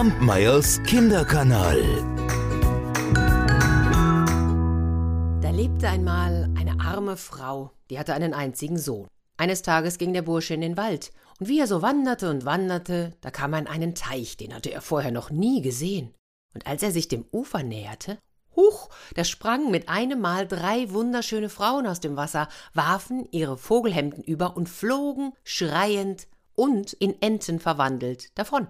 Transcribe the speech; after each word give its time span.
Kampmeyers 0.00 0.82
Kinderkanal. 0.84 1.78
Da 5.42 5.50
lebte 5.50 5.90
einmal 5.90 6.48
eine 6.56 6.80
arme 6.80 7.18
Frau, 7.18 7.72
die 7.90 7.98
hatte 7.98 8.14
einen 8.14 8.32
einzigen 8.32 8.78
Sohn. 8.78 9.08
Eines 9.36 9.60
Tages 9.60 9.98
ging 9.98 10.14
der 10.14 10.22
Bursche 10.22 10.54
in 10.54 10.62
den 10.62 10.78
Wald, 10.78 11.10
und 11.38 11.48
wie 11.50 11.60
er 11.60 11.66
so 11.66 11.82
wanderte 11.82 12.30
und 12.30 12.46
wanderte, 12.46 13.14
da 13.20 13.30
kam 13.30 13.52
er 13.52 13.58
an 13.58 13.66
einen 13.66 13.94
Teich, 13.94 14.38
den 14.38 14.54
hatte 14.54 14.72
er 14.72 14.80
vorher 14.80 15.10
noch 15.10 15.28
nie 15.28 15.60
gesehen. 15.60 16.14
Und 16.54 16.66
als 16.66 16.82
er 16.82 16.92
sich 16.92 17.08
dem 17.08 17.26
Ufer 17.30 17.62
näherte, 17.62 18.16
huch, 18.56 18.88
da 19.16 19.24
sprangen 19.24 19.70
mit 19.70 19.90
einem 19.90 20.22
Mal 20.22 20.48
drei 20.48 20.90
wunderschöne 20.90 21.50
Frauen 21.50 21.86
aus 21.86 22.00
dem 22.00 22.16
Wasser, 22.16 22.48
warfen 22.72 23.28
ihre 23.32 23.58
Vogelhemden 23.58 24.24
über 24.24 24.56
und 24.56 24.70
flogen, 24.70 25.34
schreiend 25.44 26.26
und 26.54 26.94
in 26.94 27.20
Enten 27.20 27.60
verwandelt, 27.60 28.30
davon. 28.38 28.66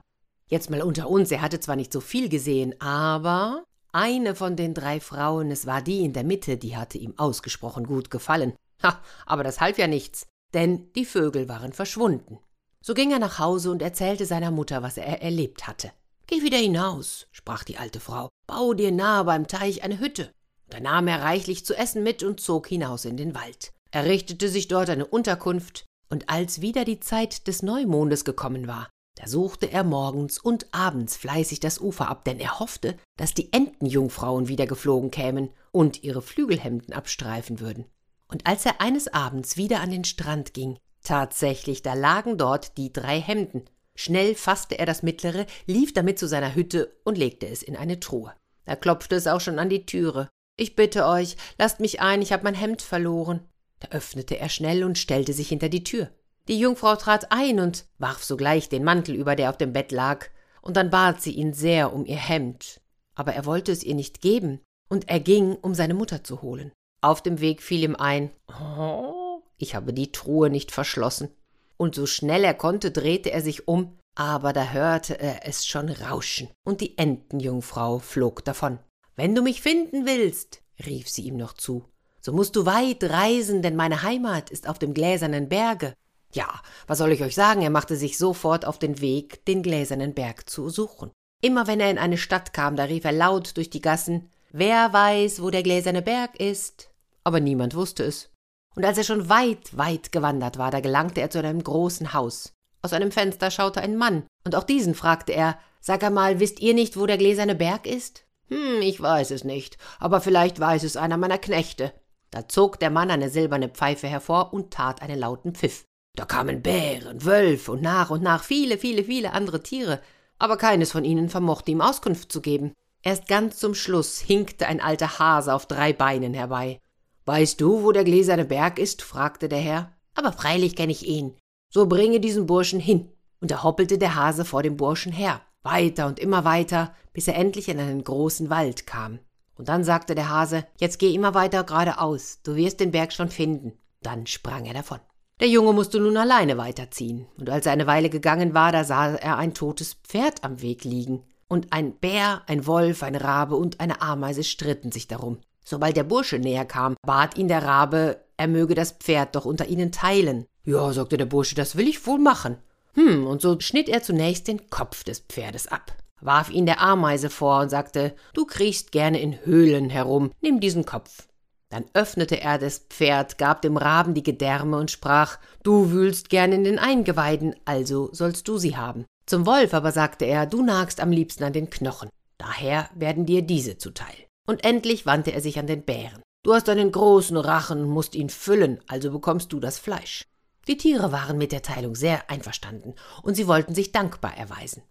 Jetzt 0.51 0.69
mal 0.69 0.83
unter 0.83 1.09
uns, 1.09 1.30
er 1.30 1.43
hatte 1.43 1.61
zwar 1.61 1.77
nicht 1.77 1.93
so 1.93 2.01
viel 2.01 2.29
gesehen, 2.29 2.75
aber 2.80 3.62
eine 3.93 4.34
von 4.34 4.56
den 4.56 4.75
drei 4.75 4.98
Frauen, 4.98 5.52
es 5.52 5.65
war 5.65 5.80
die 5.80 6.05
in 6.05 6.12
der 6.12 6.25
Mitte, 6.25 6.56
die 6.56 6.77
hatte 6.77 6.98
ihm 6.98 7.16
ausgesprochen 7.16 7.87
gut 7.87 8.11
gefallen. 8.11 8.55
Ha, 8.83 9.01
aber 9.27 9.45
das 9.45 9.61
half 9.61 9.78
ja 9.78 9.87
nichts, 9.87 10.27
denn 10.52 10.92
die 10.95 11.05
Vögel 11.05 11.48
waren 11.48 11.73
verschwunden. 11.73 12.41
So 12.83 12.95
ging 12.95 13.12
er 13.12 13.20
nach 13.20 13.39
Hause 13.39 13.70
und 13.70 13.80
erzählte 13.80 14.27
seiner 14.27 14.51
Mutter, 14.51 14.83
was 14.83 14.97
er 14.97 15.23
erlebt 15.23 15.69
hatte. 15.69 15.92
Geh 16.27 16.42
wieder 16.42 16.59
hinaus, 16.59 17.28
sprach 17.30 17.62
die 17.62 17.78
alte 17.78 18.01
Frau, 18.01 18.28
bau 18.48 18.75
dir 18.75 18.91
nahe 18.91 19.25
beim 19.25 19.47
Teich 19.47 19.84
eine 19.84 20.01
Hütte. 20.01 20.33
Da 20.69 20.80
nahm 20.80 21.06
er 21.06 21.23
reichlich 21.23 21.64
zu 21.64 21.77
essen 21.77 22.03
mit 22.03 22.25
und 22.25 22.41
zog 22.41 22.67
hinaus 22.67 23.05
in 23.05 23.17
den 23.17 23.37
Wald. 23.37 23.73
Er 23.92 24.05
richtete 24.05 24.48
sich 24.48 24.67
dort 24.67 24.91
eine 24.91 25.06
Unterkunft, 25.06 25.84
und 26.09 26.28
als 26.28 26.61
wieder 26.61 26.84
die 26.84 26.98
Zeit 26.98 27.47
des 27.47 27.62
Neumondes 27.62 28.25
gekommen 28.25 28.67
war, 28.67 28.89
da 29.20 29.29
suchte 29.29 29.70
er 29.70 29.84
morgens 29.84 30.38
und 30.38 30.73
abends 30.73 31.19
fleißig 31.19 31.61
das 31.61 31.78
Ufer 31.78 32.09
ab, 32.09 32.24
denn 32.24 32.41
er 32.41 32.59
hoffte, 32.59 32.97
dass 33.19 33.34
die 33.34 33.53
Entenjungfrauen 33.53 34.48
wieder 34.48 34.67
geflogen 34.67 35.11
kämen 35.11 35.50
und 35.72 36.03
ihre 36.03 36.22
Flügelhemden 36.22 36.95
abstreifen 36.95 37.61
würden. 37.61 37.84
Und 38.28 38.47
als 38.47 38.64
er 38.64 38.80
eines 38.80 39.12
Abends 39.12 39.58
wieder 39.58 39.80
an 39.80 39.91
den 39.91 40.05
Strand 40.05 40.55
ging, 40.55 40.78
tatsächlich, 41.03 41.83
da 41.83 41.92
lagen 41.92 42.39
dort 42.39 42.78
die 42.78 42.95
drei 42.95 43.20
Hemden. 43.20 43.69
Schnell 43.95 44.34
fasste 44.34 44.78
er 44.78 44.86
das 44.86 45.03
mittlere, 45.03 45.45
lief 45.67 45.92
damit 45.92 46.19
zu 46.19 46.27
seiner 46.27 46.55
Hütte 46.55 46.97
und 47.05 47.19
legte 47.19 47.47
es 47.47 47.62
in 47.62 47.77
eine 47.77 48.00
Truhe. 48.00 48.33
Da 48.64 48.75
klopfte 48.75 49.17
es 49.17 49.27
auch 49.27 49.42
schon 49.42 49.58
an 49.58 49.69
die 49.69 49.84
Türe. 49.84 50.30
Ich 50.56 50.77
bitte 50.77 51.05
euch, 51.05 51.36
lasst 51.58 51.80
mich 51.80 52.00
ein, 52.00 52.23
ich 52.23 52.33
habe 52.33 52.45
mein 52.45 52.55
Hemd 52.55 52.80
verloren. 52.80 53.47
Da 53.80 53.89
öffnete 53.89 54.39
er 54.39 54.48
schnell 54.48 54.83
und 54.83 54.97
stellte 54.97 55.34
sich 55.34 55.48
hinter 55.48 55.69
die 55.69 55.84
Tür. 55.84 56.08
Die 56.51 56.59
Jungfrau 56.59 56.97
trat 56.97 57.31
ein 57.31 57.61
und 57.61 57.84
warf 57.98 58.25
sogleich 58.25 58.69
den 58.69 58.83
Mantel 58.83 59.15
über, 59.15 59.37
der 59.37 59.51
auf 59.51 59.56
dem 59.56 59.73
Bett 59.73 59.93
lag, 59.93 60.27
und 60.62 60.77
dann 60.77 60.91
bat 60.91 61.23
sie 61.23 61.31
ihn 61.31 61.53
sehr 61.53 61.92
um 61.92 62.05
ihr 62.05 62.17
Hemd. 62.17 62.81
Aber 63.15 63.34
er 63.34 63.47
wollte 63.47 63.70
es 63.70 63.84
ihr 63.84 63.95
nicht 63.95 64.20
geben, 64.20 64.61
und 64.89 65.09
er 65.09 65.20
ging, 65.20 65.55
um 65.55 65.75
seine 65.75 65.95
Mutter 65.95 66.25
zu 66.25 66.42
holen. 66.42 66.73
Auf 67.03 67.23
dem 67.23 67.41
Weg 67.41 67.62
fiel 67.62 67.84
ihm 67.84 67.95
ein, 67.95 68.33
oh, 68.48 69.42
ich 69.59 69.77
habe 69.77 69.92
die 69.92 70.11
Truhe 70.11 70.51
nicht 70.51 70.73
verschlossen. 70.73 71.31
Und 71.77 71.95
so 71.95 72.05
schnell 72.07 72.42
er 72.42 72.55
konnte, 72.55 72.91
drehte 72.91 73.31
er 73.31 73.42
sich 73.42 73.69
um, 73.69 73.97
aber 74.17 74.53
da 74.53 74.70
hörte 74.70 75.20
er 75.20 75.47
es 75.47 75.64
schon 75.64 75.89
rauschen, 75.89 76.48
und 76.64 76.81
die 76.81 76.98
Entenjungfrau 76.98 78.01
flog 78.01 78.45
davon. 78.45 78.81
Wenn 79.14 79.37
du 79.37 79.42
mich 79.42 79.62
finden 79.62 80.05
willst, 80.05 80.62
rief 80.85 81.09
sie 81.09 81.23
ihm 81.23 81.37
noch 81.37 81.53
zu, 81.53 81.85
so 82.20 82.33
musst 82.33 82.57
du 82.57 82.67
weit 82.67 83.05
reisen, 83.05 83.62
denn 83.62 83.77
meine 83.77 84.03
Heimat 84.03 84.51
ist 84.51 84.69
auf 84.69 84.81
dem 84.81 84.95
gläsernen 84.95 85.48
Berge. 85.48 85.95
Ja, 86.33 86.61
was 86.86 86.98
soll 86.98 87.12
ich 87.12 87.23
euch 87.23 87.34
sagen, 87.34 87.62
er 87.62 87.70
machte 87.70 87.97
sich 87.97 88.17
sofort 88.17 88.64
auf 88.64 88.78
den 88.78 89.00
Weg, 89.00 89.45
den 89.47 89.62
gläsernen 89.62 90.14
Berg 90.14 90.48
zu 90.48 90.69
suchen. 90.69 91.11
Immer 91.42 91.67
wenn 91.67 91.81
er 91.81 91.91
in 91.91 91.98
eine 91.98 92.19
Stadt 92.19 92.53
kam, 92.53 92.77
da 92.77 92.84
rief 92.84 93.05
er 93.05 93.12
laut 93.12 93.56
durch 93.56 93.70
die 93.70 93.81
Gassen 93.81 94.31
Wer 94.53 94.92
weiß, 94.92 95.42
wo 95.42 95.51
der 95.51 95.62
gläserne 95.62 96.03
Berg 96.03 96.39
ist? 96.41 96.91
Aber 97.23 97.39
niemand 97.39 97.77
wusste 97.77 98.02
es. 98.02 98.30
Und 98.74 98.85
als 98.85 98.98
er 98.98 99.05
schon 99.05 99.29
weit, 99.29 99.77
weit 99.77 100.11
gewandert 100.11 100.58
war, 100.58 100.73
da 100.73 100.80
gelangte 100.80 101.20
er 101.20 101.30
zu 101.30 101.39
einem 101.39 101.63
großen 101.63 102.13
Haus. 102.14 102.52
Aus 102.83 102.92
einem 102.92 103.12
Fenster 103.12 103.51
schaute 103.51 103.80
ein 103.80 103.97
Mann, 103.97 104.24
und 104.45 104.57
auch 104.57 104.64
diesen 104.64 104.95
fragte 104.95 105.33
er 105.33 105.58
Sag 105.80 106.02
einmal, 106.02 106.41
wisst 106.41 106.61
ihr 106.61 106.74
nicht, 106.74 106.98
wo 106.98 107.07
der 107.07 107.17
gläserne 107.17 107.55
Berg 107.55 107.86
ist? 107.86 108.24
Hm, 108.48 108.83
ich 108.83 109.01
weiß 109.01 109.30
es 109.30 109.45
nicht, 109.45 109.79
aber 109.98 110.20
vielleicht 110.20 110.58
weiß 110.58 110.83
es 110.83 110.97
einer 110.97 111.17
meiner 111.17 111.39
Knechte. 111.39 111.92
Da 112.30 112.48
zog 112.48 112.79
der 112.80 112.91
Mann 112.91 113.11
eine 113.11 113.30
silberne 113.30 113.68
Pfeife 113.68 114.08
hervor 114.08 114.52
und 114.52 114.73
tat 114.73 115.01
einen 115.01 115.18
lauten 115.18 115.55
Pfiff. 115.55 115.85
Da 116.17 116.25
kamen 116.25 116.63
Bären, 116.63 117.25
Wölfe 117.25 117.73
und 117.73 117.83
nach 117.83 118.11
und 118.11 118.23
nach 118.23 118.45
viele, 118.45 118.79
viele, 118.79 119.05
viele 119.05 119.33
andere 119.33 119.63
Tiere, 119.63 120.01
aber 120.39 120.57
keines 120.57 120.93
von 120.93 121.05
ihnen 121.05 121.29
vermochte 121.29 121.71
ihm 121.71 121.81
Auskunft 121.81 122.33
zu 122.33 122.41
geben. 122.41 122.73
Erst 123.03 123.29
ganz 123.29 123.59
zum 123.59 123.75
Schluss 123.75 124.19
hinkte 124.19 124.67
ein 124.67 124.81
alter 124.81 125.19
Hase 125.19 125.55
auf 125.55 125.67
drei 125.67 125.93
Beinen 125.93 126.35
herbei. 126.35 126.81
Weißt 127.25 127.61
du, 127.61 127.83
wo 127.83 127.93
der 127.93 128.05
gläserne 128.05 128.44
Berg 128.44 128.79
ist? 128.79 129.03
fragte 129.03 129.49
der 129.49 129.61
Herr. 129.61 129.93
Aber 130.15 130.32
freilich 130.32 130.76
kenn 130.76 130.91
ich 130.91 131.06
ihn. 131.06 131.37
So 131.71 131.87
bringe 131.87 132.21
diesen 132.21 132.47
Burschen 132.47 132.81
hin. 132.81 133.12
Und 133.41 133.50
da 133.50 133.62
hoppelte 133.62 133.97
der 133.97 134.17
Hase 134.17 134.44
vor 134.44 134.62
dem 134.62 134.77
Burschen 134.77 135.12
her, 135.12 135.41
weiter 135.62 136.06
und 136.06 136.19
immer 136.19 136.44
weiter, 136.44 136.94
bis 137.12 137.29
er 137.29 137.37
endlich 137.37 137.69
in 137.69 137.79
einen 137.79 138.05
großen 138.05 138.50
Wald 138.50 138.87
kam. 138.87 139.19
Und 139.55 139.69
dann 139.69 139.85
sagte 139.85 140.15
der 140.15 140.29
Hase, 140.29 140.67
jetzt 140.79 140.99
geh 140.99 141.15
immer 141.15 141.35
weiter 141.35 141.65
geradeaus, 141.65 142.41
du 142.43 142.56
wirst 142.56 142.81
den 142.81 142.91
Berg 142.91 143.12
schon 143.12 143.31
finden. 143.31 143.79
Dann 144.03 144.27
sprang 144.27 144.67
er 144.67 144.75
davon. 144.75 145.00
Der 145.40 145.49
Junge 145.49 145.73
musste 145.73 145.99
nun 145.99 146.19
alleine 146.19 146.58
weiterziehen, 146.58 147.26
und 147.38 147.49
als 147.49 147.64
er 147.64 147.73
eine 147.73 147.87
Weile 147.87 148.11
gegangen 148.11 148.52
war, 148.52 148.73
da 148.73 148.84
sah 148.84 149.14
er 149.14 149.38
ein 149.38 149.55
totes 149.55 149.94
Pferd 149.94 150.44
am 150.44 150.61
Weg 150.61 150.84
liegen, 150.84 151.25
und 151.49 151.73
ein 151.73 151.94
Bär, 151.94 152.43
ein 152.46 152.67
Wolf, 152.67 153.02
ein 153.02 153.17
Rabe 153.17 153.56
und 153.56 153.81
eine 153.81 154.02
Ameise 154.02 154.44
stritten 154.44 154.93
sich 154.93 155.08
darum. 155.08 155.38
Sobald 155.64 155.96
der 155.96 156.05
Bursche 156.05 156.38
näher 156.38 156.67
kam, 156.67 156.94
bat 157.06 157.38
ihn 157.38 157.49
der 157.49 157.64
Rabe, 157.64 158.20
er 158.37 158.49
möge 158.49 158.75
das 158.75 158.93
Pferd 158.93 159.34
doch 159.34 159.46
unter 159.46 159.67
ihnen 159.67 159.93
teilen. 159.93 160.46
Ja, 160.64 160.93
sagte 160.93 161.17
der 161.17 161.26
Bursche, 161.26 161.55
das 161.55 161.75
will 161.75 161.88
ich 161.88 162.06
wohl 162.06 162.19
machen. 162.19 162.58
Hm, 162.94 163.26
und 163.26 163.40
so 163.40 163.58
schnitt 163.61 163.88
er 163.88 164.02
zunächst 164.02 164.46
den 164.46 164.69
Kopf 164.69 165.05
des 165.05 165.20
Pferdes 165.20 165.69
ab 165.69 165.94
warf 166.20 166.50
ihn 166.50 166.67
der 166.67 166.81
Ameise 166.81 167.31
vor 167.31 167.61
und 167.61 167.70
sagte 167.70 168.14
Du 168.34 168.44
kriechst 168.44 168.93
gerne 168.93 169.20
in 169.20 169.44
Höhlen 169.44 169.90
herum, 169.90 170.32
nimm 170.40 170.61
diesen 170.61 170.84
Kopf. 170.84 171.26
Dann 171.70 171.85
öffnete 171.94 172.41
er 172.41 172.58
das 172.58 172.79
Pferd, 172.79 173.38
gab 173.38 173.62
dem 173.62 173.76
Raben 173.76 174.12
die 174.12 174.25
Gedärme 174.25 174.76
und 174.76 174.91
sprach 174.91 175.38
Du 175.62 175.93
wühlst 175.93 176.29
gern 176.29 176.53
in 176.53 176.64
den 176.64 176.79
Eingeweiden, 176.79 177.55
also 177.64 178.11
sollst 178.12 178.49
du 178.49 178.58
sie 178.58 178.76
haben. 178.76 179.06
Zum 179.26 179.47
Wolf 179.47 179.73
aber 179.73 179.93
sagte 179.93 180.25
er 180.25 180.47
Du 180.47 180.62
nagst 180.62 181.00
am 181.00 181.12
liebsten 181.12 181.44
an 181.44 181.53
den 181.53 181.70
Knochen, 181.70 182.11
daher 182.38 182.91
werden 182.94 183.25
dir 183.25 183.43
diese 183.43 183.79
zuteil. 183.79 184.26
Und 184.47 184.64
endlich 184.64 185.06
wandte 185.06 185.32
er 185.32 185.41
sich 185.41 185.61
an 185.61 185.69
den 185.69 185.85
Bären. 185.85 186.23
Du 186.43 186.55
hast 186.55 186.69
einen 186.69 186.91
großen 186.91 187.37
Rachen 187.37 187.82
und 187.82 187.91
musst 187.91 188.17
ihn 188.17 188.31
füllen, 188.31 188.81
also 188.88 189.12
bekommst 189.12 189.53
du 189.53 189.61
das 189.61 189.79
Fleisch. 189.79 190.25
Die 190.67 190.76
Tiere 190.76 191.12
waren 191.12 191.38
mit 191.38 191.53
der 191.53 191.62
Teilung 191.62 191.94
sehr 191.94 192.29
einverstanden, 192.31 192.94
und 193.23 193.35
sie 193.35 193.47
wollten 193.47 193.75
sich 193.75 193.93
dankbar 193.93 194.37
erweisen. 194.37 194.82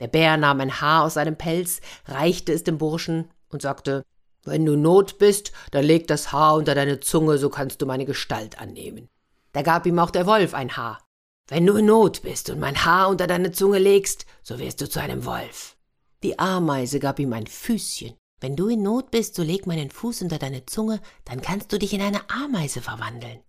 Der 0.00 0.08
Bär 0.08 0.36
nahm 0.36 0.60
ein 0.60 0.80
Haar 0.80 1.04
aus 1.04 1.14
seinem 1.14 1.36
Pelz, 1.36 1.80
reichte 2.06 2.52
es 2.52 2.64
dem 2.64 2.78
Burschen 2.78 3.30
und 3.50 3.62
sagte 3.62 4.02
Wenn 4.44 4.66
du 4.66 4.76
Not 4.76 5.18
bist, 5.18 5.52
dann 5.70 5.84
leg 5.84 6.08
das 6.08 6.32
Haar 6.32 6.56
unter 6.56 6.74
deine 6.74 7.00
Zunge, 7.00 7.38
so 7.38 7.48
kannst 7.48 7.80
du 7.80 7.86
meine 7.86 8.04
Gestalt 8.04 8.58
annehmen. 8.58 9.08
Da 9.52 9.62
gab 9.62 9.86
ihm 9.86 9.98
auch 9.98 10.10
der 10.10 10.26
Wolf 10.26 10.54
ein 10.54 10.76
Haar. 10.76 10.98
Wenn 11.48 11.66
du 11.66 11.76
in 11.76 11.86
Not 11.86 12.22
bist 12.22 12.50
und 12.50 12.58
mein 12.58 12.84
Haar 12.84 13.08
unter 13.08 13.26
deine 13.26 13.52
Zunge 13.52 13.78
legst, 13.78 14.26
so 14.42 14.58
wirst 14.58 14.80
du 14.80 14.88
zu 14.88 15.00
einem 15.00 15.24
Wolf. 15.24 15.76
Die 16.22 16.38
Ameise 16.38 16.98
gab 16.98 17.18
ihm 17.18 17.32
ein 17.32 17.46
Füßchen. 17.46 18.14
Wenn 18.40 18.56
du 18.56 18.68
in 18.68 18.82
Not 18.82 19.10
bist, 19.10 19.36
so 19.36 19.42
leg 19.42 19.66
meinen 19.66 19.90
Fuß 19.90 20.22
unter 20.22 20.38
deine 20.38 20.66
Zunge, 20.66 21.00
dann 21.24 21.42
kannst 21.42 21.72
du 21.72 21.78
dich 21.78 21.92
in 21.92 22.02
eine 22.02 22.28
Ameise 22.30 22.80
verwandeln. 22.80 23.40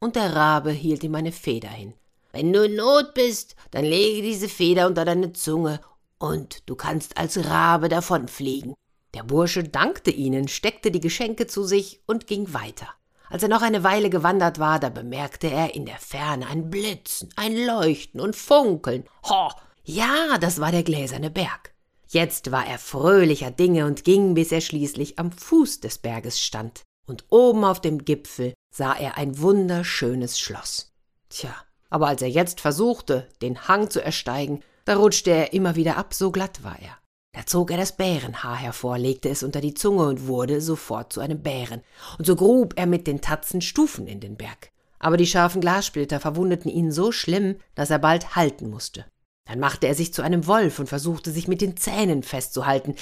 Und 0.00 0.16
der 0.16 0.34
Rabe 0.34 0.72
hielt 0.72 1.04
ihm 1.04 1.14
eine 1.14 1.30
Feder 1.30 1.68
hin. 1.68 1.94
Wenn 2.32 2.52
du 2.52 2.64
in 2.64 2.74
Not 2.74 3.14
bist, 3.14 3.54
dann 3.70 3.84
lege 3.84 4.22
diese 4.22 4.48
Feder 4.48 4.86
unter 4.86 5.04
deine 5.04 5.32
Zunge 5.32 5.80
und 6.18 6.68
du 6.68 6.74
kannst 6.74 7.18
als 7.18 7.44
Rabe 7.44 7.88
davonfliegen. 7.88 8.74
Der 9.14 9.22
Bursche 9.22 9.64
dankte 9.64 10.10
ihnen, 10.10 10.48
steckte 10.48 10.90
die 10.90 11.00
Geschenke 11.00 11.46
zu 11.46 11.64
sich 11.64 12.00
und 12.06 12.26
ging 12.26 12.54
weiter. 12.54 12.88
Als 13.28 13.42
er 13.42 13.48
noch 13.48 13.62
eine 13.62 13.82
Weile 13.82 14.10
gewandert 14.10 14.58
war, 14.58 14.78
da 14.78 14.88
bemerkte 14.88 15.48
er 15.48 15.74
in 15.74 15.86
der 15.86 15.98
Ferne 15.98 16.46
ein 16.46 16.70
Blitzen, 16.70 17.30
ein 17.36 17.56
Leuchten 17.56 18.20
und 18.20 18.36
Funkeln. 18.36 19.04
Ho, 19.28 19.50
ja, 19.84 20.38
das 20.38 20.60
war 20.60 20.70
der 20.70 20.82
gläserne 20.82 21.30
Berg. 21.30 21.74
Jetzt 22.08 22.52
war 22.52 22.66
er 22.66 22.78
fröhlicher 22.78 23.50
Dinge 23.50 23.86
und 23.86 24.04
ging, 24.04 24.34
bis 24.34 24.52
er 24.52 24.60
schließlich 24.60 25.18
am 25.18 25.32
Fuß 25.32 25.80
des 25.80 25.98
Berges 25.98 26.40
stand. 26.40 26.82
Und 27.06 27.24
oben 27.30 27.64
auf 27.64 27.80
dem 27.80 28.04
Gipfel 28.04 28.54
sah 28.70 28.92
er 28.92 29.16
ein 29.16 29.38
wunderschönes 29.40 30.38
Schloss. 30.38 30.92
Tja, 31.30 31.54
aber 31.88 32.08
als 32.08 32.22
er 32.22 32.28
jetzt 32.28 32.60
versuchte, 32.60 33.28
den 33.40 33.66
Hang 33.66 33.90
zu 33.90 34.04
ersteigen, 34.04 34.62
da 34.84 34.96
rutschte 34.96 35.30
er 35.30 35.52
immer 35.52 35.74
wieder 35.74 35.96
ab, 35.96 36.14
so 36.14 36.30
glatt 36.30 36.62
war 36.62 36.78
er. 36.80 36.98
Da 37.32 37.46
zog 37.46 37.70
er 37.70 37.78
das 37.78 37.96
Bärenhaar 37.96 38.56
hervor, 38.56 38.98
legte 38.98 39.30
es 39.30 39.42
unter 39.42 39.60
die 39.60 39.74
Zunge 39.74 40.06
und 40.06 40.26
wurde 40.26 40.60
sofort 40.60 41.12
zu 41.12 41.20
einem 41.20 41.42
Bären. 41.42 41.82
Und 42.18 42.26
so 42.26 42.36
grub 42.36 42.74
er 42.76 42.86
mit 42.86 43.06
den 43.06 43.22
Tatzen 43.22 43.62
Stufen 43.62 44.06
in 44.06 44.20
den 44.20 44.36
Berg. 44.36 44.70
Aber 44.98 45.16
die 45.16 45.26
scharfen 45.26 45.60
Glassplitter 45.60 46.20
verwundeten 46.20 46.70
ihn 46.70 46.92
so 46.92 47.10
schlimm, 47.10 47.56
dass 47.74 47.90
er 47.90 47.98
bald 47.98 48.36
halten 48.36 48.68
musste. 48.68 49.06
Dann 49.46 49.58
machte 49.58 49.86
er 49.86 49.94
sich 49.94 50.14
zu 50.14 50.22
einem 50.22 50.46
Wolf 50.46 50.78
und 50.78 50.88
versuchte 50.88 51.30
sich 51.30 51.48
mit 51.48 51.60
den 51.60 51.76
Zähnen 51.76 52.22
festzuhalten, 52.22 52.94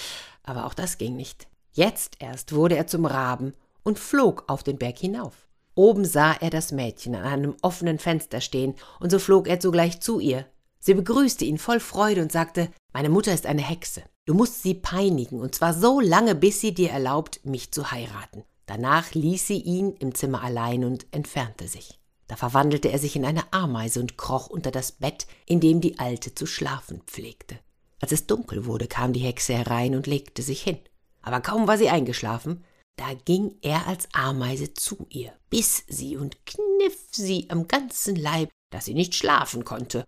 aber 0.45 0.65
auch 0.65 0.75
das 0.75 0.97
ging 0.97 1.17
nicht. 1.17 1.49
Jetzt 1.73 2.17
erst 2.21 2.55
wurde 2.55 2.77
er 2.77 2.87
zum 2.87 3.05
Raben 3.05 3.55
und 3.83 3.99
flog 3.99 4.45
auf 4.47 4.63
den 4.63 4.79
Berg 4.79 4.99
hinauf. 4.99 5.49
Oben 5.75 6.05
sah 6.05 6.33
er 6.33 6.51
das 6.51 6.73
Mädchen 6.73 7.15
an 7.15 7.25
einem 7.25 7.57
offenen 7.63 7.99
Fenster 7.99 8.41
stehen, 8.41 8.75
und 8.99 9.11
so 9.11 9.19
flog 9.19 9.49
er 9.49 9.61
sogleich 9.61 10.01
zu 10.01 10.21
ihr. 10.21 10.47
Sie 10.81 10.95
begrüßte 10.95 11.45
ihn 11.45 11.59
voll 11.59 11.81
Freude 11.81 12.23
und 12.23 12.33
sagte 12.33 12.71
Meine 12.93 13.11
Mutter 13.11 13.33
ist 13.33 13.47
eine 13.47 13.63
Hexe. 13.63 14.03
Du 14.31 14.37
musst 14.37 14.63
sie 14.63 14.75
peinigen, 14.75 15.41
und 15.41 15.57
zwar 15.57 15.75
so 15.75 15.99
lange, 15.99 16.37
bis 16.37 16.61
sie 16.61 16.73
dir 16.73 16.91
erlaubt, 16.91 17.41
mich 17.45 17.73
zu 17.73 17.91
heiraten. 17.91 18.45
Danach 18.65 19.13
ließ 19.13 19.45
sie 19.45 19.61
ihn 19.61 19.97
im 19.97 20.15
Zimmer 20.15 20.45
allein 20.45 20.85
und 20.85 21.05
entfernte 21.11 21.67
sich. 21.67 21.99
Da 22.29 22.37
verwandelte 22.37 22.93
er 22.93 23.01
sich 23.01 23.17
in 23.17 23.25
eine 23.25 23.53
Ameise 23.53 23.99
und 23.99 24.17
kroch 24.17 24.47
unter 24.47 24.71
das 24.71 24.93
Bett, 24.93 25.27
in 25.47 25.59
dem 25.59 25.81
die 25.81 25.99
Alte 25.99 26.33
zu 26.33 26.47
schlafen 26.47 27.03
pflegte. 27.09 27.59
Als 28.01 28.13
es 28.13 28.29
dunkel 28.29 28.67
wurde, 28.67 28.87
kam 28.87 29.13
die 29.13 29.19
Hexe 29.19 29.53
herein 29.53 29.97
und 29.97 30.07
legte 30.07 30.43
sich 30.43 30.63
hin. 30.63 30.79
Aber 31.23 31.41
kaum 31.41 31.67
war 31.67 31.77
sie 31.77 31.89
eingeschlafen, 31.89 32.63
da 32.95 33.07
ging 33.25 33.57
er 33.63 33.89
als 33.89 34.07
Ameise 34.13 34.75
zu 34.75 35.09
ihr, 35.09 35.33
biss 35.49 35.83
sie 35.89 36.17
und 36.17 36.47
kniff 36.47 37.09
sie 37.11 37.47
am 37.51 37.67
ganzen 37.67 38.15
Leib, 38.15 38.51
dass 38.71 38.85
sie 38.85 38.95
nicht 38.95 39.17
schlafen 39.17 39.65
konnte. 39.65 40.05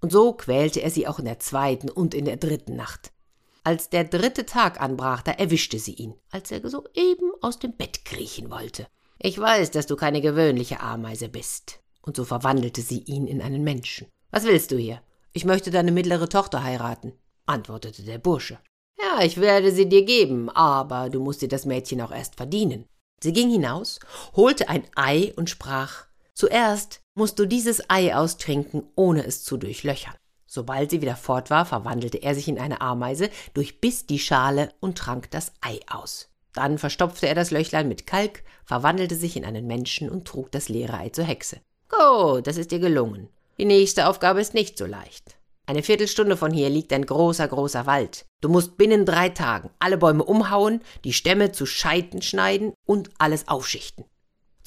Und 0.00 0.12
so 0.12 0.32
quälte 0.32 0.80
er 0.80 0.90
sie 0.90 1.06
auch 1.06 1.18
in 1.18 1.26
der 1.26 1.40
zweiten 1.40 1.90
und 1.90 2.14
in 2.14 2.24
der 2.24 2.38
dritten 2.38 2.74
Nacht. 2.74 3.12
Als 3.66 3.90
der 3.90 4.04
dritte 4.04 4.46
Tag 4.46 4.80
anbrach, 4.80 5.22
da 5.22 5.32
erwischte 5.32 5.80
sie 5.80 5.94
ihn, 5.94 6.14
als 6.30 6.52
er 6.52 6.60
soeben 6.70 7.32
aus 7.40 7.58
dem 7.58 7.72
Bett 7.72 8.04
kriechen 8.04 8.48
wollte. 8.48 8.86
Ich 9.18 9.36
weiß, 9.40 9.72
dass 9.72 9.88
du 9.88 9.96
keine 9.96 10.20
gewöhnliche 10.20 10.78
Ameise 10.78 11.28
bist. 11.28 11.80
Und 12.00 12.14
so 12.14 12.24
verwandelte 12.24 12.80
sie 12.80 13.00
ihn 13.00 13.26
in 13.26 13.42
einen 13.42 13.64
Menschen. 13.64 14.06
Was 14.30 14.44
willst 14.44 14.70
du 14.70 14.78
hier? 14.78 15.02
Ich 15.32 15.44
möchte 15.44 15.72
deine 15.72 15.90
mittlere 15.90 16.28
Tochter 16.28 16.62
heiraten, 16.62 17.14
antwortete 17.46 18.04
der 18.04 18.18
Bursche. 18.18 18.60
Ja, 19.00 19.24
ich 19.24 19.40
werde 19.40 19.72
sie 19.72 19.88
dir 19.88 20.04
geben, 20.04 20.48
aber 20.48 21.10
du 21.10 21.18
musst 21.18 21.42
dir 21.42 21.48
das 21.48 21.66
Mädchen 21.66 22.00
auch 22.02 22.12
erst 22.12 22.36
verdienen. 22.36 22.84
Sie 23.20 23.32
ging 23.32 23.50
hinaus, 23.50 23.98
holte 24.36 24.68
ein 24.68 24.84
Ei 24.94 25.34
und 25.34 25.50
sprach 25.50 26.06
Zuerst 26.34 27.00
musst 27.16 27.36
du 27.40 27.46
dieses 27.46 27.90
Ei 27.90 28.14
austrinken, 28.14 28.84
ohne 28.94 29.26
es 29.26 29.42
zu 29.42 29.56
durchlöchern. 29.56 30.14
Sobald 30.56 30.90
sie 30.90 31.02
wieder 31.02 31.16
fort 31.16 31.50
war, 31.50 31.66
verwandelte 31.66 32.16
er 32.16 32.34
sich 32.34 32.48
in 32.48 32.58
eine 32.58 32.80
Ameise, 32.80 33.28
durchbiss 33.52 34.06
die 34.06 34.18
Schale 34.18 34.70
und 34.80 34.96
trank 34.96 35.30
das 35.30 35.52
Ei 35.60 35.80
aus. 35.86 36.30
Dann 36.54 36.78
verstopfte 36.78 37.28
er 37.28 37.34
das 37.34 37.50
Löchlein 37.50 37.88
mit 37.88 38.06
Kalk, 38.06 38.42
verwandelte 38.64 39.16
sich 39.16 39.36
in 39.36 39.44
einen 39.44 39.66
Menschen 39.66 40.08
und 40.08 40.26
trug 40.26 40.50
das 40.52 40.70
leere 40.70 40.96
Ei 40.96 41.10
zur 41.10 41.26
Hexe. 41.26 41.60
Gut, 41.90 42.46
das 42.46 42.56
ist 42.56 42.70
dir 42.70 42.78
gelungen. 42.78 43.28
Die 43.58 43.66
nächste 43.66 44.08
Aufgabe 44.08 44.40
ist 44.40 44.54
nicht 44.54 44.78
so 44.78 44.86
leicht. 44.86 45.36
Eine 45.66 45.82
Viertelstunde 45.82 46.38
von 46.38 46.54
hier 46.54 46.70
liegt 46.70 46.94
ein 46.94 47.04
großer, 47.04 47.48
großer 47.48 47.84
Wald. 47.84 48.24
Du 48.40 48.48
musst 48.48 48.78
binnen 48.78 49.04
drei 49.04 49.28
Tagen 49.28 49.68
alle 49.78 49.98
Bäume 49.98 50.24
umhauen, 50.24 50.80
die 51.04 51.12
Stämme 51.12 51.52
zu 51.52 51.66
Scheiten 51.66 52.22
schneiden 52.22 52.72
und 52.86 53.10
alles 53.18 53.46
aufschichten. 53.46 54.06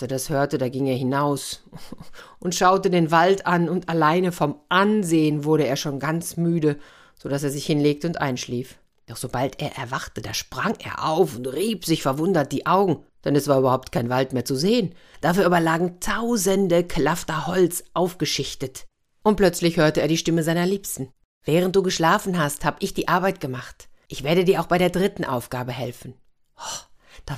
Er 0.02 0.08
das 0.08 0.30
hörte, 0.30 0.58
da 0.58 0.70
ging 0.70 0.86
er 0.88 0.96
hinaus 0.96 1.64
und 2.40 2.56
schaute 2.56 2.90
den 2.90 3.12
Wald 3.12 3.46
an, 3.46 3.70
und 3.70 3.90
alleine 3.90 4.32
vom 4.32 4.60
Ansehen 4.70 5.44
wurde 5.44 5.66
er 5.66 5.76
schon 5.76 6.00
ganz 6.00 6.38
müde, 6.38 6.78
so 7.16 7.30
dass 7.30 7.44
er 7.44 7.50
sich 7.50 7.66
hinlegte 7.66 8.08
und 8.08 8.22
einschlief. 8.22 8.78
Doch 9.08 9.18
sobald 9.18 9.60
er 9.60 9.76
erwachte, 9.76 10.22
da 10.22 10.34
sprang 10.34 10.76
er 10.84 11.04
auf 11.10 11.36
und 11.36 11.48
rieb 11.48 11.84
sich 11.84 12.04
verwundert 12.04 12.52
die 12.52 12.68
Augen, 12.68 13.04
denn 13.26 13.36
es 13.36 13.48
war 13.48 13.60
überhaupt 13.60 13.92
kein 13.92 14.10
Wald 14.10 14.34
mehr 14.34 14.46
zu 14.46 14.56
sehen. 14.56 14.94
Dafür 15.20 15.46
aber 15.46 15.60
lagen 15.60 16.00
tausende 16.00 16.84
Klafter 16.84 17.48
Holz 17.48 17.84
aufgeschichtet. 17.94 18.86
Und 19.24 19.36
plötzlich 19.36 19.78
hörte 19.78 20.02
er 20.02 20.08
die 20.08 20.18
Stimme 20.18 20.44
seiner 20.44 20.66
Liebsten. 20.66 21.12
Während 21.44 21.76
du 21.76 21.84
geschlafen 21.84 22.38
hast, 22.38 22.66
hab 22.66 22.82
ich 22.84 22.94
die 22.94 23.08
Arbeit 23.08 23.40
gemacht. 23.40 23.90
Ich 24.08 24.24
werde 24.24 24.46
dir 24.46 24.62
auch 24.62 24.68
bei 24.68 24.78
der 24.78 24.90
dritten 24.90 25.26
Aufgabe 25.26 25.72
helfen. 25.72 26.14
Oh, 26.58 26.89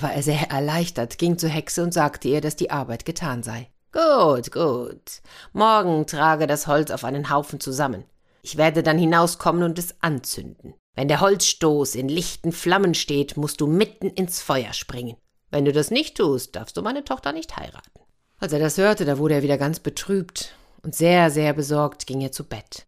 war 0.01 0.13
er 0.13 0.23
sehr 0.23 0.51
erleichtert, 0.51 1.17
ging 1.17 1.37
zur 1.37 1.49
Hexe 1.49 1.83
und 1.83 1.93
sagte 1.93 2.27
ihr, 2.27 2.41
dass 2.41 2.55
die 2.55 2.71
Arbeit 2.71 3.05
getan 3.05 3.43
sei. 3.43 3.69
Gut, 3.91 4.51
gut. 4.51 5.21
Morgen 5.53 6.07
trage 6.07 6.47
das 6.47 6.67
Holz 6.67 6.91
auf 6.91 7.03
einen 7.03 7.29
Haufen 7.29 7.59
zusammen. 7.59 8.05
Ich 8.41 8.57
werde 8.57 8.83
dann 8.83 8.97
hinauskommen 8.97 9.63
und 9.63 9.77
es 9.77 9.95
anzünden. 10.01 10.73
Wenn 10.95 11.07
der 11.07 11.21
Holzstoß 11.21 11.95
in 11.95 12.09
lichten 12.09 12.51
Flammen 12.51 12.93
steht, 12.93 13.37
musst 13.37 13.61
du 13.61 13.67
mitten 13.67 14.09
ins 14.09 14.41
Feuer 14.41 14.73
springen. 14.73 15.17
Wenn 15.49 15.65
du 15.65 15.71
das 15.71 15.91
nicht 15.91 16.17
tust, 16.17 16.55
darfst 16.55 16.77
du 16.77 16.81
meine 16.81 17.03
Tochter 17.03 17.33
nicht 17.33 17.55
heiraten. 17.57 17.99
Als 18.39 18.53
er 18.53 18.59
das 18.59 18.77
hörte, 18.77 19.05
da 19.05 19.17
wurde 19.17 19.35
er 19.35 19.43
wieder 19.43 19.57
ganz 19.57 19.79
betrübt, 19.79 20.55
und 20.83 20.95
sehr, 20.95 21.29
sehr 21.29 21.53
besorgt 21.53 22.07
ging 22.07 22.21
er 22.21 22.31
zu 22.31 22.43
Bett. 22.43 22.87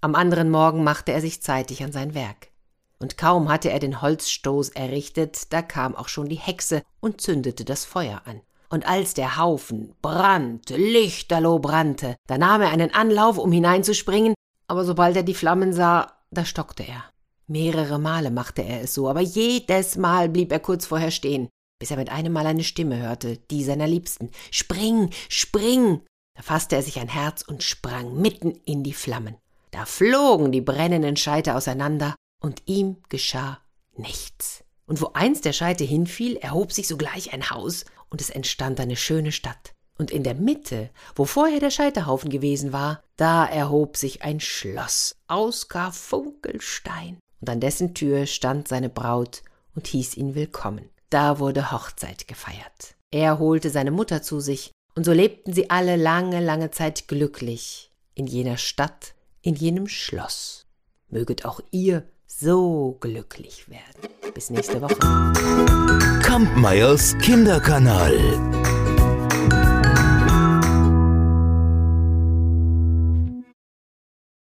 Am 0.00 0.14
anderen 0.14 0.50
Morgen 0.50 0.84
machte 0.84 1.12
er 1.12 1.20
sich 1.20 1.42
zeitig 1.42 1.82
an 1.82 1.92
sein 1.92 2.14
Werk 2.14 2.51
und 3.02 3.18
kaum 3.18 3.48
hatte 3.48 3.70
er 3.70 3.78
den 3.78 4.00
Holzstoß 4.00 4.70
errichtet, 4.70 5.52
da 5.52 5.62
kam 5.62 5.94
auch 5.94 6.08
schon 6.08 6.28
die 6.28 6.36
Hexe 6.36 6.82
und 7.00 7.20
zündete 7.20 7.64
das 7.64 7.84
Feuer 7.84 8.22
an. 8.24 8.40
Und 8.70 8.86
als 8.86 9.12
der 9.14 9.36
Haufen 9.36 9.94
brannte, 10.00 10.76
lichterloh 10.76 11.58
brannte, 11.58 12.16
da 12.26 12.38
nahm 12.38 12.62
er 12.62 12.70
einen 12.70 12.94
Anlauf, 12.94 13.36
um 13.36 13.52
hineinzuspringen, 13.52 14.34
aber 14.66 14.84
sobald 14.84 15.16
er 15.16 15.22
die 15.22 15.34
Flammen 15.34 15.72
sah, 15.72 16.12
da 16.30 16.44
stockte 16.44 16.82
er. 16.82 17.04
Mehrere 17.46 17.98
Male 17.98 18.30
machte 18.30 18.62
er 18.62 18.82
es 18.82 18.94
so, 18.94 19.10
aber 19.10 19.20
jedes 19.20 19.96
Mal 19.96 20.30
blieb 20.30 20.52
er 20.52 20.60
kurz 20.60 20.86
vorher 20.86 21.10
stehen, 21.10 21.50
bis 21.78 21.90
er 21.90 21.98
mit 21.98 22.10
einem 22.10 22.32
Mal 22.32 22.46
eine 22.46 22.64
Stimme 22.64 22.96
hörte, 22.98 23.36
die 23.50 23.64
seiner 23.64 23.86
Liebsten. 23.86 24.30
Spring, 24.50 25.10
spring! 25.28 26.00
Da 26.34 26.42
fasste 26.42 26.76
er 26.76 26.82
sich 26.82 26.98
ein 26.98 27.08
Herz 27.08 27.42
und 27.42 27.62
sprang 27.62 28.18
mitten 28.22 28.52
in 28.64 28.82
die 28.82 28.94
Flammen. 28.94 29.36
Da 29.70 29.84
flogen 29.84 30.52
die 30.52 30.60
brennenden 30.60 31.16
Scheite 31.16 31.54
auseinander, 31.56 32.14
und 32.42 32.62
ihm 32.66 32.96
geschah 33.08 33.58
nichts. 33.96 34.64
Und 34.86 35.00
wo 35.00 35.12
einst 35.14 35.44
der 35.44 35.52
Scheite 35.52 35.84
hinfiel, 35.84 36.36
erhob 36.36 36.72
sich 36.72 36.88
sogleich 36.88 37.32
ein 37.32 37.50
Haus, 37.50 37.86
und 38.10 38.20
es 38.20 38.28
entstand 38.28 38.78
eine 38.78 38.96
schöne 38.96 39.32
Stadt. 39.32 39.72
Und 39.96 40.10
in 40.10 40.22
der 40.22 40.34
Mitte, 40.34 40.90
wo 41.14 41.24
vorher 41.24 41.60
der 41.60 41.70
Scheiterhaufen 41.70 42.28
gewesen 42.28 42.72
war, 42.72 43.02
da 43.16 43.46
erhob 43.46 43.96
sich 43.96 44.22
ein 44.22 44.40
Schloss 44.40 45.16
aus 45.28 45.68
Karfunkelstein. 45.68 47.18
Und 47.40 47.48
an 47.48 47.60
dessen 47.60 47.94
Tür 47.94 48.26
stand 48.26 48.68
seine 48.68 48.90
Braut 48.90 49.42
und 49.74 49.86
hieß 49.86 50.16
ihn 50.16 50.34
willkommen. 50.34 50.90
Da 51.08 51.38
wurde 51.38 51.70
Hochzeit 51.70 52.28
gefeiert. 52.28 52.96
Er 53.10 53.38
holte 53.38 53.70
seine 53.70 53.90
Mutter 53.90 54.22
zu 54.22 54.40
sich, 54.40 54.72
und 54.94 55.04
so 55.04 55.12
lebten 55.12 55.52
sie 55.52 55.70
alle 55.70 55.96
lange, 55.96 56.40
lange 56.40 56.70
Zeit 56.70 57.08
glücklich 57.08 57.92
in 58.14 58.26
jener 58.26 58.58
Stadt, 58.58 59.14
in 59.40 59.54
jenem 59.54 59.88
Schloss. 59.88 60.66
Möget 61.08 61.44
auch 61.44 61.60
ihr 61.70 62.08
so 62.40 62.96
glücklich 63.00 63.68
werden. 63.68 64.32
Bis 64.34 64.50
nächste 64.50 64.80
Woche. 64.80 64.96
Kampmeyers 66.22 67.16
Kinderkanal. 67.18 68.12